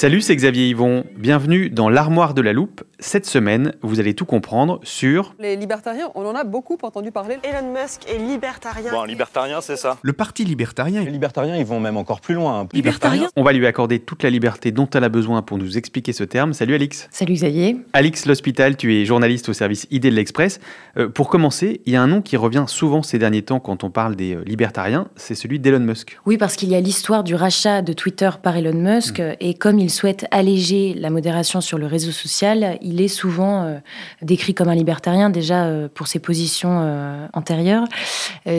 Salut, 0.00 0.20
c'est 0.20 0.36
Xavier 0.36 0.68
Yvon. 0.68 1.02
Bienvenue 1.16 1.70
dans 1.70 1.88
l'armoire 1.88 2.32
de 2.32 2.40
la 2.40 2.52
loupe. 2.52 2.84
Cette 3.00 3.26
semaine, 3.26 3.74
vous 3.82 4.00
allez 4.00 4.14
tout 4.14 4.24
comprendre 4.24 4.80
sur 4.82 5.36
Les 5.38 5.54
libertariens, 5.54 6.10
on 6.16 6.26
en 6.26 6.34
a 6.34 6.42
beaucoup 6.42 6.76
entendu 6.82 7.12
parler. 7.12 7.38
Elon 7.44 7.72
Musk 7.72 8.00
est 8.12 8.18
libertarien. 8.18 8.90
Bon, 8.90 9.02
un 9.02 9.06
libertarien, 9.06 9.60
c'est 9.60 9.76
ça. 9.76 9.98
le 10.02 10.12
Parti 10.12 10.44
libertarien. 10.44 11.04
Les 11.04 11.10
libertariens, 11.12 11.54
ils 11.56 11.64
vont 11.64 11.78
même 11.78 11.96
encore 11.96 12.20
plus 12.20 12.34
loin. 12.34 12.62
hein. 12.62 12.68
Libertarien 12.72 13.28
On 13.36 13.44
va 13.44 13.52
lui 13.52 13.68
accorder 13.68 14.00
toute 14.00 14.24
la 14.24 14.30
liberté 14.30 14.72
dont 14.72 14.88
elle 14.92 15.04
a 15.04 15.08
besoin 15.08 15.42
pour 15.42 15.58
nous 15.58 15.78
expliquer 15.78 16.12
ce 16.12 16.24
terme. 16.24 16.52
Salut 16.54 16.74
Alix. 16.74 17.06
Salut 17.12 17.34
Xavier. 17.34 17.76
Alix 17.92 18.26
L'Hospital, 18.26 18.76
tu 18.76 18.92
es 19.00 19.04
journaliste 19.04 19.48
au 19.48 19.52
service 19.52 19.86
Idée 19.92 20.10
de 20.10 20.16
l'Express. 20.16 20.58
Euh, 20.96 21.08
pour 21.08 21.28
commencer, 21.28 21.80
il 21.86 21.92
y 21.92 21.96
a 21.96 22.02
un 22.02 22.08
nom 22.08 22.20
qui 22.20 22.36
revient 22.36 22.64
souvent 22.66 23.04
ces 23.04 23.20
derniers 23.20 23.42
temps 23.42 23.60
quand 23.60 23.84
on 23.84 23.90
parle 23.90 24.16
des 24.16 24.34
euh, 24.34 24.42
libertariens, 24.44 25.06
c'est 25.14 25.36
celui 25.36 25.60
d'Elon 25.60 25.78
Musk. 25.78 26.18
Oui, 26.26 26.36
parce 26.36 26.56
qu'il 26.56 26.68
y 26.68 26.74
a 26.74 26.80
l'histoire 26.80 27.22
du 27.22 27.36
rachat 27.36 27.80
de 27.80 27.92
Twitter 27.92 28.30
par 28.42 28.56
Elon 28.56 28.74
Musk, 28.74 29.22
et 29.38 29.54
comme 29.54 29.78
il 29.78 29.88
souhaite 29.88 30.26
alléger 30.32 30.94
la 30.94 31.10
modération 31.10 31.60
sur 31.60 31.78
le 31.78 31.86
réseau 31.86 32.10
social, 32.10 32.76
il 32.88 33.02
est 33.02 33.08
souvent 33.08 33.64
euh, 33.64 33.78
décrit 34.22 34.54
comme 34.54 34.68
un 34.68 34.74
libertarien, 34.74 35.28
déjà 35.30 35.64
euh, 35.64 35.88
pour 35.92 36.08
ses 36.08 36.18
positions 36.18 36.80
euh, 36.82 37.26
antérieures, 37.34 37.84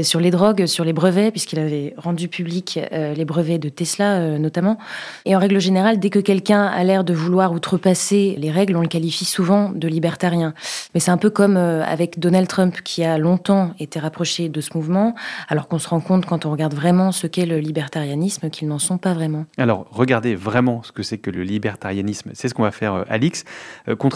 sur 0.03 0.19
les 0.19 0.30
drogues, 0.30 0.67
sur 0.67 0.86
les 0.86 0.94
brevets, 0.94 1.31
puisqu'il 1.31 1.58
avait 1.59 1.95
rendu 1.97 2.27
public 2.27 2.80
les 2.91 3.25
brevets 3.25 3.58
de 3.58 3.69
Tesla 3.69 4.38
notamment. 4.38 4.77
Et 5.25 5.36
en 5.36 5.39
règle 5.39 5.59
générale, 5.59 5.99
dès 5.99 6.09
que 6.09 6.19
quelqu'un 6.19 6.66
a 6.66 6.83
l'air 6.83 7.03
de 7.03 7.13
vouloir 7.13 7.52
outrepasser 7.52 8.36
les 8.38 8.52
règles, 8.52 8.75
on 8.75 8.81
le 8.81 8.88
qualifie 8.88 9.25
souvent 9.25 9.69
de 9.69 9.88
libertarien. 9.88 10.53
Mais 10.93 10.99
c'est 10.99 11.09
un 11.09 11.17
peu 11.17 11.30
comme 11.31 11.58
avec 11.58 12.19
Donald 12.19 12.47
Trump, 12.47 12.81
qui 12.83 13.03
a 13.03 13.17
longtemps 13.17 13.73
été 13.80 13.99
rapproché 13.99 14.49
de 14.49 14.61
ce 14.61 14.71
mouvement, 14.75 15.16
alors 15.47 15.67
qu'on 15.67 15.80
se 15.80 15.89
rend 15.89 16.02
compte 16.02 16.25
quand 16.25 16.45
on 16.45 16.52
regarde 16.52 16.75
vraiment 16.75 17.11
ce 17.11 17.25
qu'est 17.25 17.47
le 17.47 17.59
libertarianisme 17.59 18.49
qu'ils 18.49 18.67
n'en 18.67 18.80
sont 18.80 18.99
pas 18.99 19.14
vraiment. 19.14 19.45
Alors, 19.58 19.88
regardez 19.91 20.36
vraiment 20.36 20.83
ce 20.83 20.91
que 20.91 21.02
c'est 21.02 21.17
que 21.17 21.31
le 21.31 21.41
libertarianisme. 21.41 22.31
C'est 22.33 22.47
ce 22.47 22.53
qu'on 22.53 22.64
va 22.64 22.71
faire, 22.71 23.05
Alix. 23.09 23.43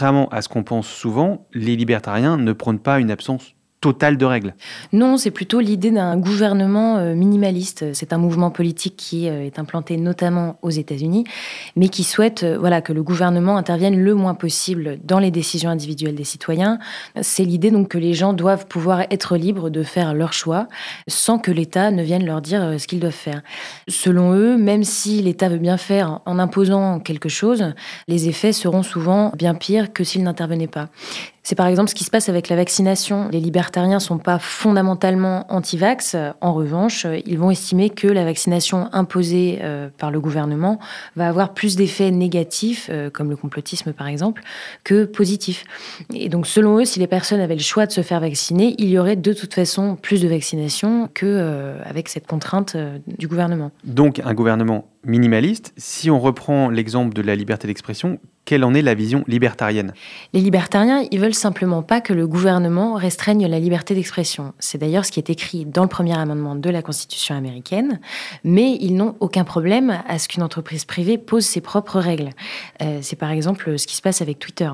Contrairement 0.04 0.28
à 0.32 0.42
ce 0.42 0.50
qu'on 0.50 0.64
pense 0.64 0.90
souvent, 0.90 1.48
les 1.54 1.78
libertariens 1.78 2.36
ne 2.36 2.52
prônent 2.52 2.82
pas 2.82 3.00
une 3.00 3.10
absence 3.10 3.56
de 3.92 4.26
règles. 4.26 4.56
Non, 4.94 5.18
c'est 5.18 5.32
plutôt 5.32 5.60
l'idée 5.60 5.92
d'un 5.92 6.18
gouvernement 6.18 6.98
euh, 6.98 7.16
minimaliste. 7.16 7.94
C'est 7.94 8.14
un 8.14 8.18
mouvement 8.18 8.50
politique 8.50 8.96
qui 8.96 9.28
euh, 9.28 9.46
est 9.46 9.60
implanté 9.60 9.98
notamment 9.98 10.58
aux 10.62 10.70
États-Unis, 10.70 11.26
mais 11.76 11.90
qui 11.90 12.04
souhaite 12.04 12.44
euh, 12.44 12.58
voilà, 12.58 12.82
que 12.82 12.94
le 12.94 13.04
gouvernement 13.04 13.58
intervienne 13.58 14.00
le 14.00 14.14
moins 14.16 14.36
possible 14.36 15.00
dans 15.04 15.20
les 15.20 15.32
décisions 15.32 15.70
individuelles 15.70 16.16
des 16.16 16.24
citoyens. 16.24 16.80
C'est 17.22 17.44
l'idée 17.44 17.72
donc 17.72 17.90
que 17.90 17.98
les 17.98 18.14
gens 18.14 18.34
doivent 18.34 18.68
pouvoir 18.68 19.02
être 19.12 19.36
libres 19.36 19.70
de 19.70 19.84
faire 19.84 20.14
leur 20.14 20.34
choix 20.34 20.68
sans 21.08 21.38
que 21.38 21.52
l'État 21.52 21.92
ne 21.92 22.04
vienne 22.04 22.26
leur 22.26 22.42
dire 22.42 22.80
ce 22.80 22.88
qu'ils 22.88 23.00
doivent 23.00 23.12
faire. 23.12 23.42
Selon 23.88 24.34
eux, 24.34 24.58
même 24.58 24.84
si 24.84 25.22
l'État 25.22 25.50
veut 25.50 25.58
bien 25.58 25.78
faire 25.78 26.22
en 26.26 26.40
imposant 26.40 27.00
quelque 27.00 27.30
chose, 27.30 27.74
les 28.08 28.30
effets 28.30 28.54
seront 28.54 28.84
souvent 28.84 29.32
bien 29.38 29.56
pires 29.56 29.94
que 29.94 30.04
s'il 30.04 30.24
n'intervenait 30.24 30.68
pas. 30.68 30.90
C'est 31.44 31.56
par 31.56 31.68
exemple 31.68 31.90
ce 31.90 31.96
qui 31.96 32.04
se 32.04 32.10
passe 32.10 32.30
avec 32.30 32.50
la 32.50 32.56
vaccination. 32.56 33.28
Les 33.30 33.40
libertariens 33.40 34.00
sont 34.00 34.18
pas 34.18 34.40
fondamentalement 34.40 35.46
anti-vax. 35.50 36.16
En 36.42 36.54
revanche, 36.54 37.06
ils 37.26 37.38
vont 37.38 37.52
estimer 37.52 37.90
que 37.90 38.08
la 38.08 38.24
vaccination 38.24 38.90
imposée 38.94 39.60
euh, 39.62 39.90
par 39.98 40.10
le 40.10 40.20
gouvernement 40.20 40.80
va 41.16 41.28
avoir 41.28 41.54
plus 41.54 41.76
d'effets 41.76 42.12
négatifs, 42.12 42.90
euh, 42.90 43.10
comme 43.10 43.30
le 43.30 43.36
complotisme 43.36 43.94
par 43.94 44.08
exemple, 44.08 44.42
que 44.84 45.06
positifs. 45.06 45.66
Et 46.14 46.30
donc 46.30 46.48
selon 46.48 46.80
eux, 46.80 46.86
si 46.86 47.00
les 47.00 47.08
personnes 47.08 47.42
avaient 47.42 47.56
le 47.56 47.62
choix 47.62 47.86
de 47.86 47.92
se 47.92 48.02
faire 48.02 48.22
vacciner, 48.22 48.76
il 48.78 48.90
y 48.90 48.98
aurait 48.98 49.16
de 49.16 49.34
toute 49.34 49.54
façon 49.54 49.98
plus 50.02 50.22
de 50.22 50.28
vaccination 50.28 51.10
que 51.14 51.26
euh, 51.26 51.78
avec 51.84 52.10
cette 52.10 52.28
contrainte 52.28 52.76
euh, 52.76 52.98
du 53.08 53.28
gouvernement. 53.28 53.72
Donc, 53.84 54.22
un 54.24 54.34
gouvernement 54.34 54.86
minimaliste. 55.06 55.74
Si 55.78 56.10
on 56.10 56.20
reprend 56.20 56.70
l'exemple 56.70 57.14
de 57.14 57.22
la 57.22 57.36
liberté 57.36 57.68
d'expression, 57.68 58.20
quelle 58.54 58.66
en 58.66 58.76
est 58.76 58.84
la 58.84 58.94
vision 58.94 59.24
libertarienne 59.28 59.94
Les 60.32 60.40
libertariens, 60.40 61.08
ils 61.10 61.20
veulent 61.20 61.34
simplement 61.34 61.82
pas 61.82 62.02
que 62.02 62.14
le 62.14 62.28
gouvernement 62.28 62.94
restreigne 62.94 63.48
la 63.48 63.58
liberté 63.58 63.96
d'expression. 63.96 64.54
C'est 64.60 64.78
d'ailleurs 64.78 65.06
ce 65.06 65.12
qui 65.12 65.20
est 65.20 65.32
écrit 65.32 65.66
dans 65.66 65.82
le 65.82 65.88
premier 65.88 66.16
amendement 66.16 66.54
de 66.54 66.70
la 66.70 66.84
Constitution 66.84 67.36
américaine, 67.36 68.00
mais 68.44 68.78
ils 68.80 68.96
n'ont 68.96 69.16
aucun 69.22 69.44
problème 69.44 70.04
à 70.08 70.20
ce 70.20 70.28
qu'une 70.28 70.44
entreprise 70.44 70.86
privée 70.86 71.18
pose 71.18 71.46
ses 71.46 71.62
propres 71.62 72.00
règles. 72.00 72.30
Euh, 72.84 73.00
c'est 73.02 73.16
par 73.16 73.32
exemple 73.32 73.80
ce 73.80 73.88
qui 73.88 73.96
se 73.96 74.04
passe 74.04 74.22
avec 74.22 74.38
Twitter 74.38 74.70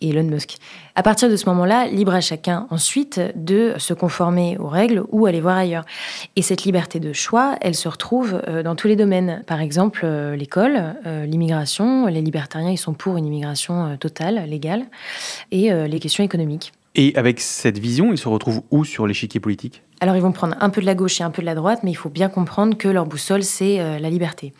et 0.00 0.08
Elon 0.08 0.24
Musk. 0.24 0.56
À 0.96 1.02
partir 1.02 1.28
de 1.28 1.34
ce 1.34 1.46
moment-là, 1.46 1.88
libre 1.88 2.14
à 2.14 2.20
chacun 2.20 2.68
ensuite 2.70 3.20
de 3.34 3.74
se 3.78 3.94
conformer 3.94 4.56
aux 4.58 4.68
règles 4.68 5.02
ou 5.10 5.26
aller 5.26 5.40
voir 5.40 5.56
ailleurs. 5.56 5.84
Et 6.36 6.42
cette 6.42 6.62
liberté 6.62 7.00
de 7.00 7.12
choix, 7.12 7.56
elle 7.60 7.74
se 7.74 7.88
retrouve 7.88 8.40
euh, 8.46 8.62
dans 8.62 8.76
tous 8.76 8.86
les 8.86 8.94
domaines. 8.94 9.42
Par 9.48 9.60
exemple, 9.60 10.02
euh, 10.04 10.36
l'école, 10.36 10.94
euh, 11.04 11.26
l'immigration. 11.26 12.06
Les 12.06 12.22
libertariens, 12.22 12.70
ils 12.70 12.78
sont 12.78 12.94
pour 13.04 13.18
une 13.18 13.26
immigration 13.26 13.84
euh, 13.84 13.96
totale, 13.96 14.46
légale, 14.48 14.86
et 15.50 15.70
euh, 15.70 15.86
les 15.86 16.00
questions 16.00 16.24
économiques. 16.24 16.72
Et 16.94 17.12
avec 17.16 17.38
cette 17.38 17.76
vision, 17.76 18.12
ils 18.12 18.18
se 18.18 18.28
retrouvent 18.28 18.62
où 18.70 18.82
sur 18.82 19.06
l'échiquier 19.06 19.40
politique? 19.40 19.82
Alors 20.00 20.16
ils 20.16 20.22
vont 20.22 20.32
prendre 20.32 20.56
un 20.58 20.70
peu 20.70 20.80
de 20.80 20.86
la 20.86 20.94
gauche 20.94 21.20
et 21.20 21.24
un 21.24 21.30
peu 21.30 21.42
de 21.42 21.46
la 21.46 21.54
droite, 21.54 21.80
mais 21.82 21.90
il 21.90 21.96
faut 21.96 22.08
bien 22.08 22.30
comprendre 22.30 22.78
que 22.78 22.88
leur 22.88 23.04
boussole, 23.04 23.42
c'est 23.42 23.78
euh, 23.78 23.98
la 23.98 24.08
liberté. 24.08 24.54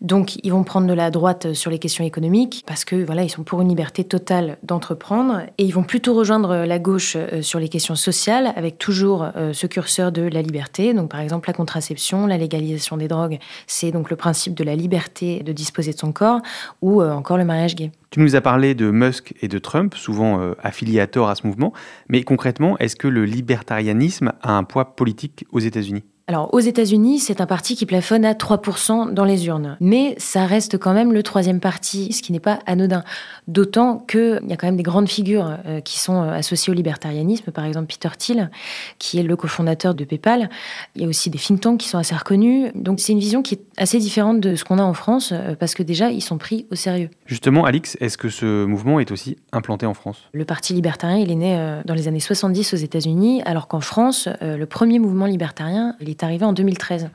Donc 0.00 0.36
ils 0.44 0.50
vont 0.50 0.64
prendre 0.64 0.86
de 0.86 0.94
la 0.94 1.10
droite 1.10 1.52
sur 1.52 1.70
les 1.70 1.78
questions 1.78 2.04
économiques, 2.04 2.62
parce 2.66 2.84
que 2.84 2.96
voilà, 2.96 3.22
ils 3.22 3.28
sont 3.28 3.42
pour 3.42 3.60
une 3.60 3.68
liberté 3.68 4.04
totale 4.04 4.56
d'entreprendre, 4.62 5.42
et 5.58 5.64
ils 5.64 5.74
vont 5.74 5.82
plutôt 5.82 6.14
rejoindre 6.14 6.64
la 6.64 6.78
gauche 6.78 7.16
euh, 7.16 7.42
sur 7.42 7.58
les 7.58 7.68
questions 7.68 7.94
sociales, 7.94 8.52
avec 8.56 8.78
toujours 8.78 9.28
euh, 9.36 9.52
ce 9.52 9.66
curseur 9.66 10.10
de 10.10 10.22
la 10.22 10.42
liberté. 10.42 10.94
Donc 10.94 11.10
par 11.10 11.20
exemple 11.20 11.48
la 11.48 11.54
contraception, 11.54 12.26
la 12.26 12.38
légalisation 12.38 12.96
des 12.96 13.08
drogues, 13.08 13.38
c'est 13.66 13.90
donc 13.90 14.10
le 14.10 14.16
principe 14.16 14.54
de 14.54 14.64
la 14.64 14.74
liberté 14.74 15.42
de 15.42 15.52
disposer 15.52 15.92
de 15.92 15.98
son 15.98 16.12
corps, 16.12 16.40
ou 16.80 17.02
euh, 17.02 17.12
encore 17.12 17.36
le 17.36 17.44
mariage 17.44 17.74
gay. 17.74 17.92
Tu 18.10 18.20
nous 18.20 18.34
as 18.34 18.40
parlé 18.40 18.74
de 18.74 18.90
Musk 18.90 19.34
et 19.40 19.46
de 19.46 19.58
Trump, 19.58 19.94
souvent 19.94 20.40
euh, 20.40 20.54
affiliés 20.62 21.00
à 21.00 21.06
tort 21.06 21.28
à 21.28 21.36
ce 21.36 21.46
mouvement, 21.46 21.72
mais 22.08 22.22
concrètement, 22.22 22.76
est-ce 22.78 22.96
que 22.96 23.06
le 23.06 23.24
libertarianisme 23.24 24.32
a 24.42 24.56
un 24.56 24.64
poids 24.64 24.96
politique 24.96 25.44
aux 25.52 25.60
États-Unis? 25.60 26.02
Alors, 26.30 26.54
aux 26.54 26.60
États-Unis, 26.60 27.18
c'est 27.18 27.40
un 27.40 27.46
parti 27.46 27.74
qui 27.74 27.86
plafonne 27.86 28.24
à 28.24 28.34
3% 28.34 29.12
dans 29.12 29.24
les 29.24 29.48
urnes. 29.48 29.76
Mais 29.80 30.14
ça 30.18 30.46
reste 30.46 30.78
quand 30.78 30.94
même 30.94 31.12
le 31.12 31.24
troisième 31.24 31.58
parti, 31.58 32.12
ce 32.12 32.22
qui 32.22 32.30
n'est 32.30 32.38
pas 32.38 32.60
anodin. 32.66 33.02
D'autant 33.48 33.98
qu'il 33.98 34.40
y 34.46 34.52
a 34.52 34.56
quand 34.56 34.68
même 34.68 34.76
des 34.76 34.84
grandes 34.84 35.08
figures 35.08 35.56
euh, 35.66 35.80
qui 35.80 35.98
sont 35.98 36.22
euh, 36.22 36.30
associées 36.30 36.70
au 36.70 36.74
libertarianisme. 36.74 37.50
Par 37.50 37.64
exemple, 37.64 37.88
Peter 37.88 38.10
Thiel, 38.16 38.52
qui 39.00 39.18
est 39.18 39.24
le 39.24 39.34
cofondateur 39.34 39.92
de 39.92 40.04
PayPal. 40.04 40.50
Il 40.94 41.02
y 41.02 41.04
a 41.04 41.08
aussi 41.08 41.30
des 41.30 41.38
think 41.38 41.62
tanks 41.62 41.80
qui 41.80 41.88
sont 41.88 41.98
assez 41.98 42.14
reconnus. 42.14 42.70
Donc, 42.76 43.00
c'est 43.00 43.10
une 43.10 43.18
vision 43.18 43.42
qui 43.42 43.54
est 43.54 43.62
assez 43.76 43.98
différente 43.98 44.38
de 44.38 44.54
ce 44.54 44.62
qu'on 44.62 44.78
a 44.78 44.84
en 44.84 44.94
France, 44.94 45.32
euh, 45.32 45.56
parce 45.58 45.74
que 45.74 45.82
déjà, 45.82 46.12
ils 46.12 46.22
sont 46.22 46.38
pris 46.38 46.64
au 46.70 46.76
sérieux. 46.76 47.10
Justement, 47.26 47.64
Alix, 47.64 47.96
est-ce 48.00 48.16
que 48.16 48.28
ce 48.28 48.66
mouvement 48.66 49.00
est 49.00 49.10
aussi 49.10 49.36
implanté 49.50 49.84
en 49.84 49.94
France? 49.94 50.28
Le 50.32 50.44
Parti 50.44 50.74
libertarien, 50.74 51.16
il 51.16 51.32
est 51.32 51.34
né 51.34 51.80
dans 51.84 51.94
les 51.94 52.06
années 52.06 52.20
70 52.20 52.74
aux 52.74 52.76
États-Unis, 52.76 53.42
alors 53.46 53.66
qu'en 53.66 53.80
France, 53.80 54.28
le 54.40 54.64
premier 54.66 55.00
mouvement 55.00 55.26
libertarien, 55.26 55.96
il 56.00 56.08
est 56.08 56.19
arrivé 56.22 56.44
en 56.44 56.52
2013. 56.52 57.10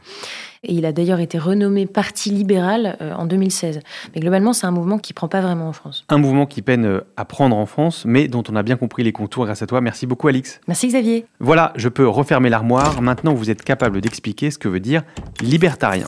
Et 0.63 0.73
il 0.73 0.85
a 0.85 0.91
d'ailleurs 0.91 1.19
été 1.19 1.37
renommé 1.37 1.85
Parti 1.85 2.31
libéral 2.31 2.97
euh, 3.01 3.13
en 3.13 3.25
2016. 3.25 3.81
Mais 4.13 4.21
globalement, 4.21 4.51
c'est 4.51 4.65
un 4.65 4.71
mouvement 4.71 4.97
qui 4.97 5.13
prend 5.13 5.27
pas 5.27 5.41
vraiment 5.41 5.67
en 5.67 5.73
France. 5.73 6.05
Un 6.09 6.17
mouvement 6.17 6.45
qui 6.45 6.61
peine 6.61 6.85
euh, 6.85 7.01
à 7.17 7.25
prendre 7.25 7.55
en 7.55 7.65
France, 7.65 8.03
mais 8.05 8.27
dont 8.27 8.43
on 8.49 8.55
a 8.55 8.63
bien 8.63 8.75
compris 8.75 9.03
les 9.03 9.11
contours 9.11 9.45
grâce 9.45 9.61
à 9.61 9.67
toi. 9.67 9.79
Merci 9.81 10.07
beaucoup, 10.07 10.27
Alix. 10.27 10.59
Merci 10.67 10.87
Xavier. 10.87 11.25
Voilà, 11.39 11.71
je 11.75 11.89
peux 11.89 12.07
refermer 12.07 12.49
l'armoire. 12.49 13.01
Maintenant, 13.01 13.33
vous 13.33 13.49
êtes 13.51 13.63
capable 13.63 14.01
d'expliquer 14.01 14.49
ce 14.49 14.57
que 14.57 14.67
veut 14.67 14.79
dire 14.79 15.03
libertarien. 15.41 16.07